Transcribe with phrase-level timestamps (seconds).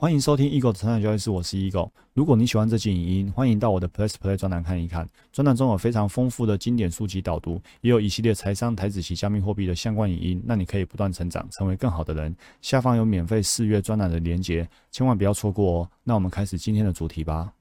[0.00, 1.90] 欢迎收听 Eagle 的成长交易室，我是 Eagle。
[2.14, 5.08] 如果你喜欢这期影音，欢迎到我的 Plus Play 专栏看一看。
[5.32, 12.32] 专栏中有非常丰富的经典书籍导读，也有一系列财商、台子及加密货币的相关影音，让你可以不断成长，成为更好的人。
[12.62, 15.90] 下方有免费试阅专栏的连结，千万不要错过哦。
[16.04, 17.52] 那我们开始今天的主题吧。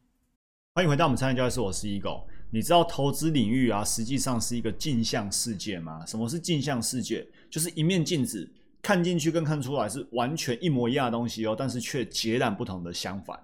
[0.76, 2.22] 欢迎回到我们成长交易室，我是 Eagle。
[2.52, 6.06] 你知道投资领域啊，实际上是一个镜像世界吗？
[6.06, 7.28] 什么是镜像世界？
[7.50, 8.48] 就是一面镜子。
[8.88, 13.38] 看进去跟看出来是完全一模一样的东西哦，但是却截然不同的相反。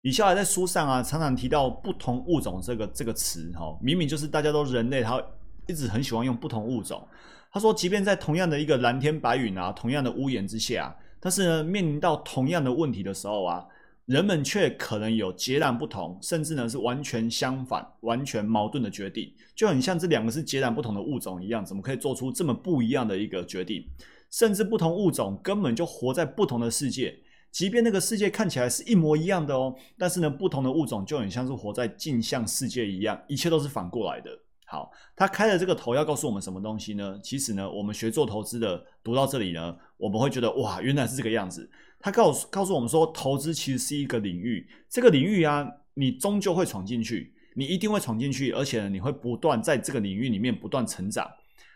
[0.00, 5.22] 李笑来在书上啊，常常提到不同物种这个这个词哈，明明就是大家都人类，他
[5.68, 7.06] 一直很喜欢用不同物种。
[7.52, 13.64] 他说，即便在同样的一个蓝天白云啊，同样的屋檐之下，但是呢，面临到同样的问题的时候啊，
[14.10, 23.84] 人们却可能有截然不同，甚至呢是完全相反、完全矛盾的决定，就很像这两个是截然不同的物种一样，怎么可以做出这么不一样的一个决定？
[24.32, 27.16] 甚至不同物种根本就活在不同的世界，
[27.52, 34.30] 即便那个世界看起来是一模一样的哦，但是呢，不同的物种就很像是活在镜像世界一样，一切都是反过来的。
[34.66, 37.16] 好，他开的这个头要告诉我们什么东西呢？
[37.22, 41.70] 其实呢，我们学做投资的读到这里呢，我们会觉得哇，原来是这个样子。
[42.00, 51.30] 他告诉告诉我们说，投资其实是一个领域，这个领域啊，你终究会闯进去，你一定会闯进去，而且，你会不断在这个领域里面不断成长。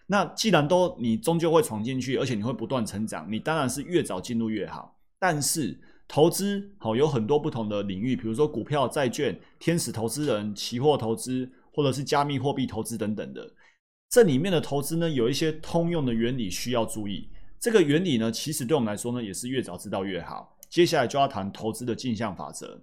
[0.06, 4.98] 那既然都你终究会闯进去，而且你会不断成长，你当然是越早进入越好。
[5.18, 13.50] 但是投资好有很多不同的领域，比如说股票、债券、天使投资人、期货投资，或者是加密货币投资等等的。
[14.10, 17.28] 这里面的投资呢，有一些通用的原理需要注意。
[17.64, 20.54] 这个原理呢，其实对我们来说呢，也是越早知道越好。
[20.68, 22.78] 接下来就要谈投资的镜像法则。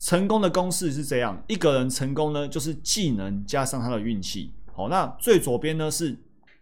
[0.00, 4.52] 成功的公式是这样：一个人成功呢，就是技能加上他的运气。
[4.74, 6.14] 好，那最左边呢是。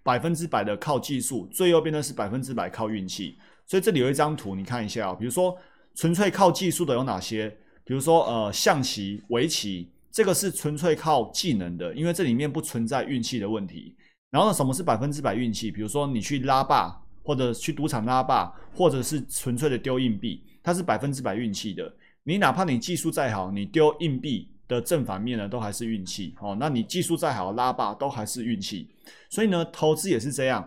[0.04, 3.38] 百分之百的靠技术，最右边呢是百分之百靠运气。
[3.66, 5.14] 所以这里有一张图，你看一下啊。
[5.14, 5.56] 比如说
[5.94, 7.48] 纯粹靠技术的有哪些？
[7.84, 13.96] 比如说呃象棋、围棋，这个是纯粹靠技能的，因为这里面不存在运气的问题。
[14.30, 15.70] 然后呢，什么是百分之百运气？
[15.70, 21.92] 比如说你去拉霸，或者去赌场拉霸，或者是纯粹的丢硬币，它是百分之百运气的。
[22.22, 24.50] 你哪怕你技术再好，你丢硬币。
[24.66, 26.56] 的正反面呢，都还是运气哦。
[26.58, 28.88] 那你技术再好，拉霸都还是运气。
[29.28, 30.66] 所以呢，投资也是这样，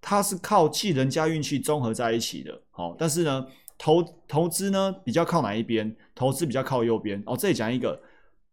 [0.00, 2.60] 它是靠技能加运气综合在一起的。
[2.72, 3.46] 好，但是呢，
[3.78, 5.94] 投投资呢比较靠哪一边？
[6.12, 7.22] 投资比较靠右边。
[7.24, 8.00] 哦，这里讲一个，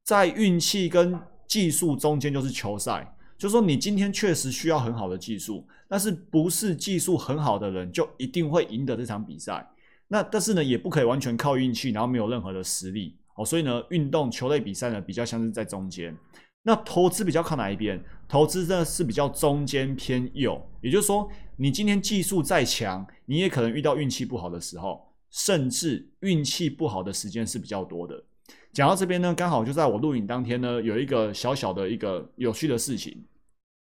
[0.04, 3.13] 在运气跟技术中间就是球赛，
[3.44, 9.70] 就说你今天确实需要很好的技术，但是不是技术很好的人就一定会赢得这场比赛。
[10.08, 13.18] 那但是呢，也不可以完全靠运气，然后没有任何的实力。
[13.36, 16.16] 哦，所以呢，运动球类比赛呢，比较像是在中间。
[16.62, 18.02] 那投资比较靠哪一边？
[18.30, 20.66] 投资呢是比较中间偏右。
[20.80, 28.24] 也就是说，你今天技术再强，你也可能遇到运气不好的时候，甚至运气不好的时间是比较多的。
[28.72, 33.22] 讲到这边呢，刚好就在我录影当天呢，有一个小小的一个有趣的事情。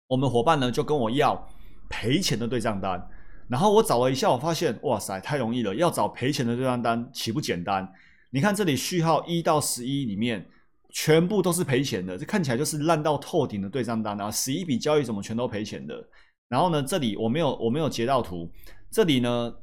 [0.07, 1.47] 我们伙伴呢就跟我要
[1.89, 3.09] 赔钱的对账单，
[3.47, 7.91] 然后我找了一下，我发现，哇塞，太容易了，要找赔钱的对账单岂不简单？
[8.31, 10.45] 你看这里序号一到十一里面，
[10.89, 14.29] 全部都是赔钱的，这看起来就是烂到透顶的对账单啊！
[14.29, 15.95] 十一笔交易怎么全都赔钱的？
[16.49, 18.49] 然后呢，这里我没有我没有截到图，
[18.89, 19.53] 这里呢，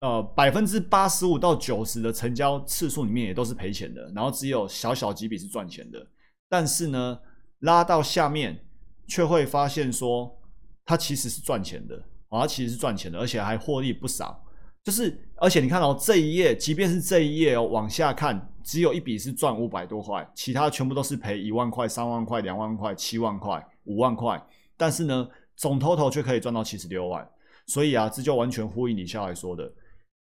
[0.00, 6.04] 呃，百分之八十五到九十的成交次数里面也都是赔钱的，然后只有小小几笔是赚钱的。
[6.48, 7.20] 但是呢，
[7.60, 8.64] 拉到下面
[9.08, 10.38] 却会发现说，
[10.84, 11.96] 它其实是赚钱的，
[12.28, 14.44] 啊，它其实是赚钱的，而且还获利不少。
[14.84, 24.40] 就是，而且你看哦，这一页，即便是这一页哦，往下看，只有一笔是赚五百多块，其他全部都是赔一万块、三万块、两万块、七万块、五万块。
[24.76, 27.28] 但是呢，总头头却可以赚到七十六万。
[27.66, 29.70] 所以啊，这就完全呼应你下来说的：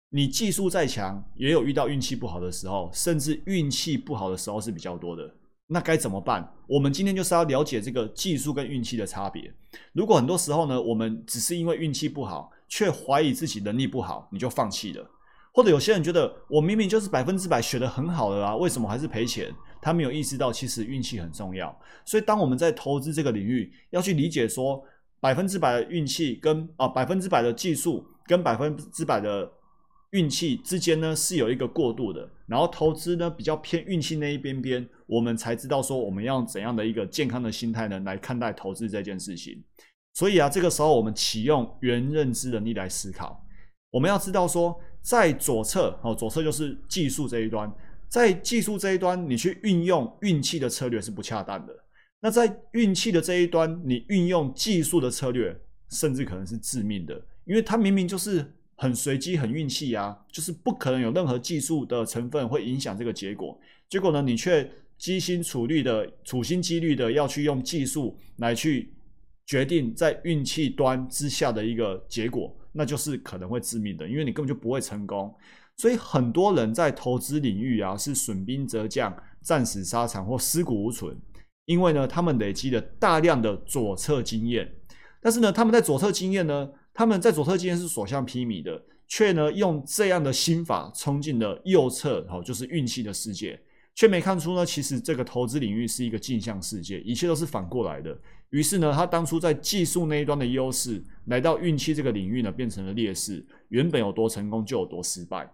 [0.10, 5.36] 你技术再强，也有遇到运气不好的时候，甚至运气不好的时候是比较多的。
[5.68, 6.54] 那该怎么办？
[6.68, 9.54] 我们今天就是要了解这个技术跟运气的差别。
[9.94, 12.52] 如果很多时候呢，我们只是因为运气不好。
[12.70, 15.02] 却怀疑自己能力不好，你就放弃了；
[15.54, 19.50] 或者有些人觉得我明明就是百分之百学的很好的啊，为什么还是赔钱？
[19.82, 21.74] 他没有意识到其实运气很重要。
[22.04, 24.84] 所以当我们在投资这个领域，要去理解说
[25.22, 29.50] 百分之百的运气跟啊百分之百的技术跟百分之百的
[30.12, 32.30] 运气之间呢是有一个过渡的。
[32.48, 39.64] 然后投资呢比较偏运气那一边边，我们才知道说我们要怎样的一个健康的心态呢来看待投资这件事情。
[40.14, 43.46] 所以啊，这个时候我们启用原认知能力来思考。
[43.92, 47.72] 我们要知道说，在左侧哦，左侧就是技术这一端，
[48.10, 51.74] 在技术这一端，你去运用运气的策略是不恰当的。
[52.20, 55.56] 那在运气的这一端，你运用技术的策略，
[55.90, 57.14] 甚至可能是致命的，
[57.46, 63.60] 因为它明明就是很随机、很运气啊，就是不可能有任何技术的成分会影响这个结果。
[63.90, 64.70] 结果呢，你却
[65.00, 68.94] 机心处虑的、处心积虑的要去用技术来去
[69.48, 75.34] 决定在运气端之下的一个结果，那就是可能会致命的，因为你根本就不会成功。
[75.78, 81.18] 所以很多人在投资领域啊，是损兵折将、战死沙场或尸骨无存，
[81.66, 84.72] 因为呢，他们累积了大量的左侧经验，
[85.20, 86.70] 但是呢，他们在左侧经验呢。
[86.98, 93.60] 他们在左侧经验是所向披靡的，却呢用这样的心法冲进了右侧，哦，就是运气的世界，
[93.94, 98.18] 却没看出呢，其实这个投资领域是一个镜像世界，一切都是反过来的。
[98.50, 103.46] 于是呢，他当初在技术那一端的优势，来到运气这个领域呢，变成了劣势。
[103.70, 105.48] 原本有多成功，就有多失败。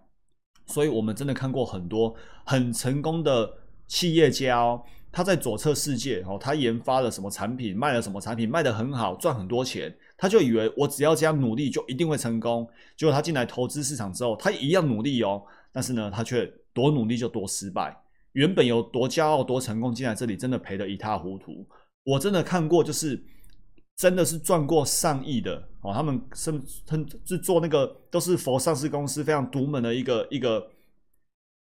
[0.64, 2.14] 所以，我们真的看过很多
[2.46, 3.52] 很成功的
[3.86, 4.82] 企业家哦。
[5.12, 9.94] 他在左侧世界哦，他研发了什么产品，卖了什么产品，卖得很好，赚很多钱，
[10.24, 12.66] 他就以为我只要这样努力就一定会成功。
[12.96, 17.94] 结果他进来投资市场之后，他一样努力哦，但是呢，他却多努力就多失败。
[18.32, 21.68] 原本有多骄傲、多成功，进来这里真的赔得一塌糊涂。
[22.04, 23.22] 我真的看过，就是
[23.98, 26.50] 真的是赚过上亿的哦，他们是
[26.86, 30.70] 他是做那个都是佛上市公司非常独门的一个一个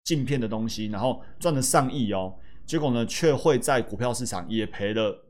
[0.03, 2.35] 镜片的东西，然后赚了上亿哦。
[2.67, 5.25] 结果呢，却会在股票市场也赔了，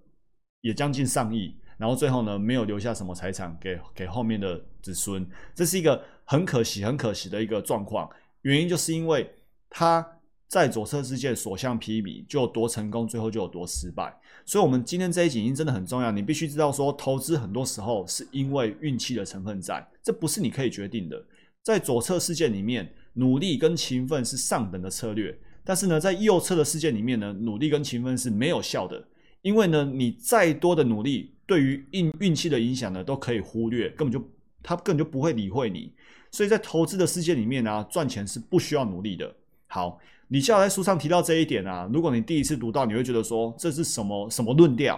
[0.60, 8.08] 也将近上亿，然后最后呢，没有留下什么财产给给后面的子孙，这是一个很可惜、很可惜的一个状况。
[8.44, 9.28] 原因就是因为
[9.68, 10.08] 他
[10.48, 14.16] 在左侧世界所向披靡，就有多成功，最后就有多失败。
[14.46, 21.26] 所以，我们今天这一集音真的很重要，你必须知道说，投资很多时候是因为运气的成分在，这不是你可以决定的。
[21.64, 25.36] 在左侧世界里面，努力跟勤奋是上等的策略。
[25.64, 29.04] 但是呢，在右侧的世界里面呢，努力跟勤奋是没有效的，
[29.42, 34.26] 因为呢，你再多的努力，对于运运气的影响呢，都可以忽略，根本就
[34.64, 35.92] 他根本就不会理会你。
[36.32, 39.36] 所以在投资的世界里面呢，赚钱是不需要努力的。
[39.68, 40.00] 好，
[40.30, 44.98] 李笑在书上提到这一点啊，如果你第一次读到，你会觉得说这是什么什么论调？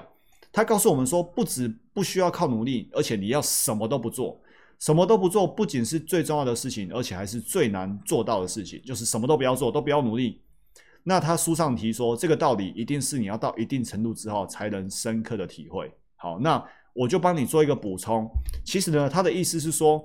[0.51, 4.39] 他告诉我们说，不止不需要靠努力，而且你要什么都不做，
[4.77, 10.39] 什么都不做，不仅是最重要的事情，而且还是最难做到的事情，就是什么都不要做，都不要努力。
[11.03, 15.91] 那他书上提说，这个道理一定是你要到一定程度之后才能深刻的体会。
[16.23, 18.25] 好，那我就帮你做一个补充。
[18.63, 20.01] 其实呢，他的意思是说，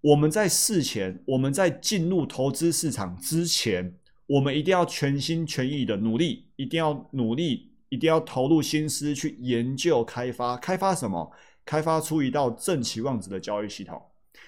[0.00, 3.92] 我们在事前，我们在进入投资市场之前，
[4.28, 11.32] 我们一定要全心全意的努力，一定要努力，一定要投入心思去研究开发，开发什么？
[11.64, 14.00] 开发出一道正期望值的交易系统。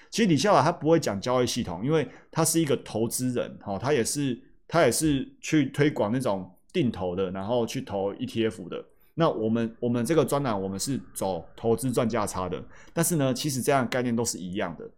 [0.09, 4.41] 其实李笑来他不会讲交易系统，因为他是一个投资人，哈，他也是。
[4.71, 8.85] 他也是去推广那种定投的，然后去投 ETF 的。
[9.19, 12.63] 那我们我们这个专栏，我们是走投资赚价差的。
[12.93, 14.89] 但是呢，其实这样概念都是一样的。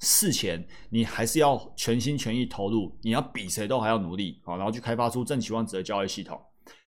[0.00, 6.40] 事前你还是要全心全意投入，你要比谁都还要努力啊，然后去开发出正期望值的交易系统。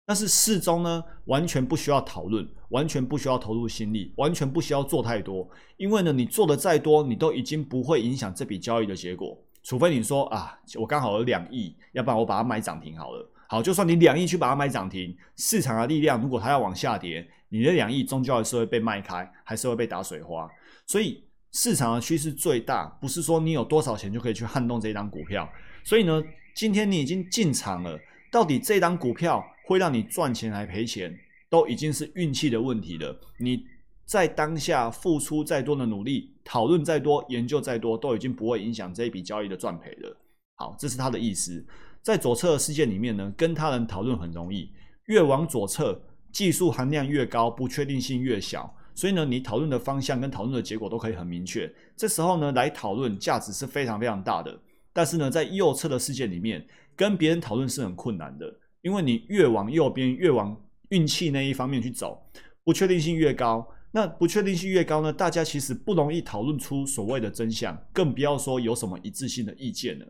[0.03, 9.37] 但是事中呢，完全不需要讨论，完全不需要投入心力，完全不需要做太多，因为呢，你做的再多，你都已经不会影响这笔交易的结果。
[9.61, 13.31] 除非你说啊，我刚好有两亿，要不然我把它买涨停好了。
[13.47, 20.49] 好，就算你两亿去把它买涨停，市场的力量如果它要往下跌，你的两亿终究还是会被卖开，还是会被打水花。
[20.85, 25.49] 所以市场的趋势最大，不是说你有多少钱就可以去撼动这一张股票。
[25.83, 26.21] 所以呢，
[26.55, 27.99] 今天你已经进场了，
[28.31, 31.17] 到底这张股票会让你赚钱还赔钱，
[31.49, 33.19] 都已经是运气的问题了。
[33.39, 33.65] 你。
[34.07, 40.17] 在当下付出再多的努力，讨论再多，研究再多，都已经不会影响这一笔交易的赚赔了。
[40.55, 41.67] 好，这是他的意思。
[42.01, 44.71] 在左侧的世界里面呢，跟他人讨论很容易，
[45.05, 46.01] 越往左侧，
[46.31, 51.71] 技术含量越高，不确定性越小，所以呢，你讨论的方向跟讨论的结果都可以很明确。
[51.95, 54.57] 这时候呢，来讨论价值是非常非常大的。
[54.93, 58.51] 但是呢，在右侧的世界里面，跟别人讨论是很困难的，
[58.81, 62.19] 因为你越往右边，越往运气那一方面去走，
[62.63, 63.67] 不确定性越高。
[63.91, 70.05] 那不确定性越高呢，大家其实不容易讨论出所谓的真相，更不要说有什么一致性的意见了。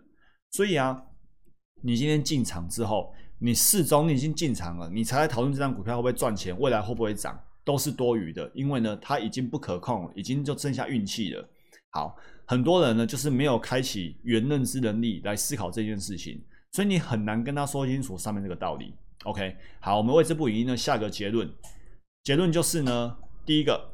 [0.52, 1.02] 所以啊，
[1.82, 11.50] 你今天进场之后，你四中你已经进场了，你才来讨论这张股票会不会赚钱，未来会不会涨，都是多余的，因为呢，它已经不可控，已经就剩下运气了。
[11.92, 12.16] 好，
[12.46, 16.42] 很多人呢就是没有开启原认知能力来思考这件事情，
[16.72, 18.94] 所以你很难跟他说清楚上面这个道理。
[19.24, 21.50] OK，好，我们为这部影音呢下个结论，
[22.24, 23.18] 结论就是呢。
[23.46, 23.92] 第一个，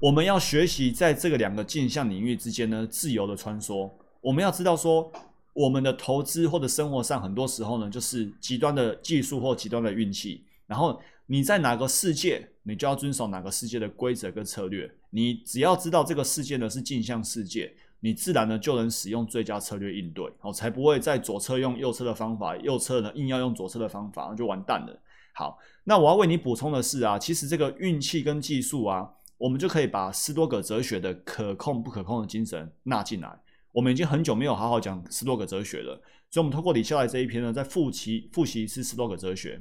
[0.00, 3.90] 我们要学习在这个两个镜像领域之间呢自由的穿梭。
[4.20, 5.10] 我们要知道说，
[5.52, 10.44] 我们的投资或者生活上很多时候呢，就是极端的技术或极端的运气。
[10.66, 14.90] 然后你在哪个世界，你就要遵守哪个世界的规则跟策略。
[15.10, 24.98] 你只要知道这个世界呢是镜像世界，你自然呢就能使用最佳策略应对，好，才不会在左侧用右侧的方法，右侧呢硬要用左侧的方法，那就完蛋了。
[25.34, 33.38] 好，那我要为你补充的是啊，其实这个运气跟技术啊，我们就可以把斯多葛哲学的可控不可控的精神纳进来。
[33.72, 36.00] 我们已经很久没有好好讲斯多葛哲学了，
[36.30, 39.60] 所以我们通过李笑来这一篇呢，再复习复习一次斯多葛哲学。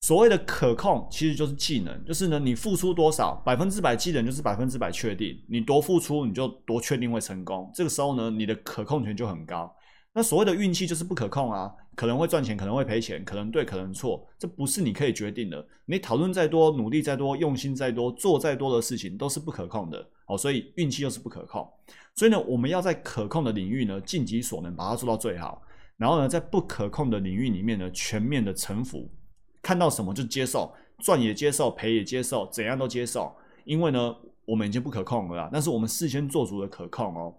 [0.00, 7.70] 所谓的可控其实就是技能，就是呢，你付出多少，百分之百技能就是百分之百确定，你多付出你就多确定会成功。
[7.72, 9.72] 这个时候呢，你的可控权就很高。
[10.12, 15.64] 那所谓的运气就是不可控啊，可能会赚钱，可能会赔钱，可能对，可能错，这不是你可以决定的。
[15.86, 20.04] 你讨论再多，努力再多，用心再多，做再多的事情都是不可控的。
[20.26, 21.68] 哦，所以运气又是不可控。
[22.14, 25.62] 所以呢，我们要在可控的领域呢，尽己所能把它做到最好。
[25.96, 29.10] 然后呢，在不可控的领域里面呢，全面的臣服。
[29.62, 33.32] 看到什么就接受，赚也接受，赔也接受，怎样都接受，
[33.64, 35.48] 因为呢，我们已经不可控了。
[35.52, 37.32] 但是我们事先做足了可控哦，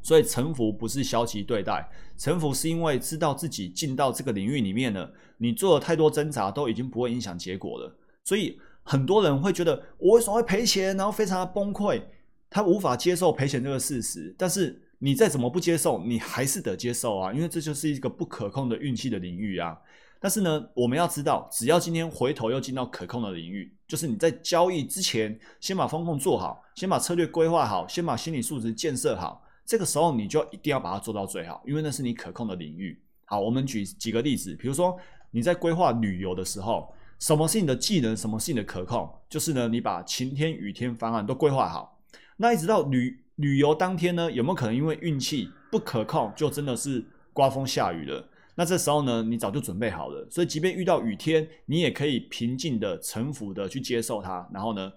[0.00, 7.98] 所以臣服不是消极对待，臣服是因为知道自己进到这个领域里面了，你做了太多挣扎都已经不会影响结果了。
[8.22, 12.00] 所以很多人会觉得我为什么会赔钱，然后非常的崩溃，
[12.48, 14.34] 他无法接受赔钱这个事实。
[14.38, 19.76] 但是你再怎么不接受，你还是得接受啊，因为这就是一个不可控的运气的领域啊。
[20.20, 32.98] 但是呢，我们要知道，只要今天回头又进到可控的领域，就是你在交易之前先把风控做好，先把策略规划好，先把心理素质建设好，这个时候你就一定要把它做到最好，因为那是你可控的领域。
[33.26, 34.96] 好，我们举几个例子，比如说
[35.30, 39.08] 你在规划旅游的时候，什么是你的技能，什么是你的可控？
[39.28, 42.00] 就是呢，你把晴天、雨天方案都规划好，
[42.36, 48.28] 那一直到旅旅游当天呢，有没有可能因为运气不可控，就真的是刮风下雨了？
[48.56, 54.92] 那这时候呢，你早就准备好了，所以即便遇到雨天，你也可以平静的、沉服的去接受它，然后呢，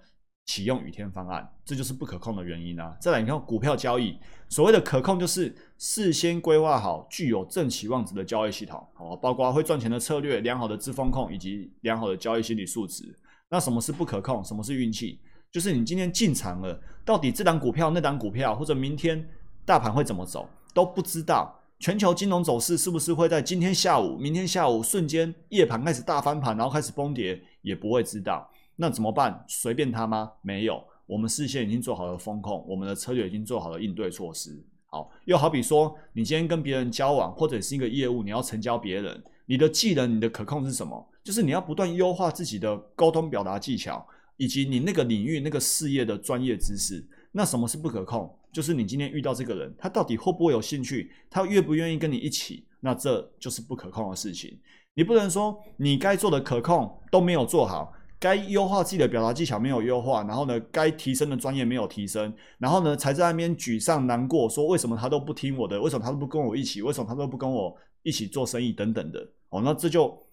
[0.48, 2.98] 启用雨天方案，这就是不可控的原因啊。
[3.00, 13.14] 再来，你看股票交易，所谓的可控就是事先规划好、具有正期望值的交易系统，哦，包括会赚钱的策略、良好的自风控以及良好的交易心理素质。
[13.50, 14.44] 那什么是不可控？
[14.44, 15.20] 什么是运气？
[15.52, 19.30] 就是你今天进场了，到底这档股票、那档股票，或者明天
[19.66, 21.54] 大盘会怎么走，都不知道。
[21.80, 28.50] 全球金融走势是不是会在今天下午、明天下午瞬间夜盘开始大翻盘，然后开始崩跌，也不会知道。
[28.78, 29.44] 那怎么办？
[29.48, 30.32] 随便他吗？
[30.42, 34.64] 没有，我们事先已经做好了风控，我们的策略已经做好了应对措施。
[34.86, 41.10] 好，又好比说，你今天跟别人交往，或者是一个业务，你要成交别人，你的技能、你的可控是什么？
[41.24, 44.08] 就是你要不断优化自己的沟通表达技巧，
[44.38, 47.06] 以及你那个领域、那个事业的专业知识。
[47.34, 48.34] 那什么是不可控？
[48.52, 51.12] 就是你今天遇到这个人，他到底会不会有兴趣？
[51.30, 52.66] 他愿不愿意跟你一起？
[52.80, 54.58] 那这就是不可控的事情。
[54.94, 65.82] 你不能说你该做的可控都没有做好，该优化自己的表达技巧没有优化，然后呢，该提升的专业没有提升，然后呢，才在那边沮丧难过，说为什么他都不听我的？
[65.82, 66.82] 为什么他都不跟我一起？
[66.82, 68.72] 为什么他都不跟我一起做生意？
[68.72, 69.28] 等等的。
[69.50, 70.26] 哦，那这就。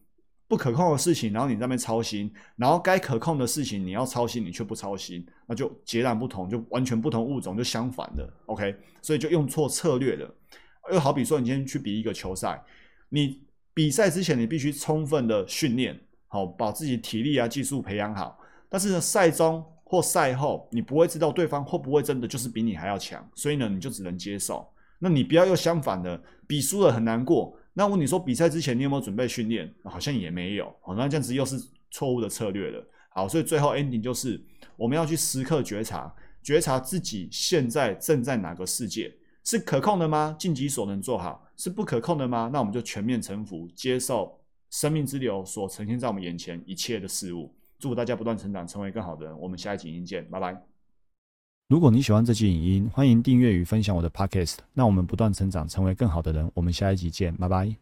[0.46, 8.30] 不可控的事情，然后你在那边操心，然后该可控的事情你要操心，你却不操心，那就截然不同，就完全不同物种，就相反的。
[8.44, 10.32] OK，所以就用错策略了。
[10.92, 12.62] 又好比说，你今天去比一个球赛，
[13.08, 13.40] 你
[13.72, 15.98] 比赛之前你必须充分的训练，
[16.34, 18.36] 好把自己体力啊、技术培养好。
[18.68, 24.68] 但是呢，赛中或赛后，你不会知道对方会不会真的就是比你还要强，所以呢，你就只能接受。
[24.98, 27.56] 那你不要又相反的，比输了很难过。
[27.72, 29.72] 那问你说比赛之前你有没有准备训练？
[29.84, 30.74] 好像也没有。
[30.80, 31.56] 好，那这样子又是
[31.92, 32.84] 错误的策略了。
[33.10, 34.42] 好，所以最后 ending 就是
[34.76, 36.12] 我们要去时刻觉察，
[36.42, 39.14] 觉察自己现在正在哪个世界
[39.44, 40.34] 是可控的吗？
[40.36, 42.50] 尽己所能做好，是不可控的吗？
[42.52, 44.36] 那我们就全面臣服，接受
[44.74, 47.54] 生命之流所呈现在我们眼前一切的事物。
[47.78, 49.38] 祝福大家不断成长，成为更好的人。
[49.38, 50.60] 我们下一集影见，拜拜。
[51.68, 54.56] 如果你喜欢这期影音，欢迎订阅与分享我的 podcast。
[54.72, 56.50] 那我们不断成长，成为更好的人。
[56.54, 57.76] 我们下一集见，拜拜。